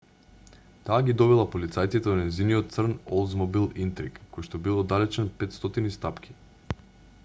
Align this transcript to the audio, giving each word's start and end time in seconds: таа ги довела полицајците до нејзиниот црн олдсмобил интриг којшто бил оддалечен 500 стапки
таа 0.87 0.97
ги 1.09 1.13
довела 1.21 1.43
полицајците 1.55 2.01
до 2.07 2.15
нејзиниот 2.21 2.73
црн 2.77 2.97
олдсмобил 3.19 3.69
интриг 3.85 4.17
којшто 4.39 4.61
бил 4.69 4.83
оддалечен 4.85 5.31
500 5.45 5.97
стапки 5.99 6.37